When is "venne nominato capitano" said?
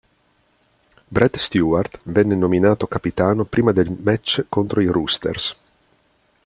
2.05-3.43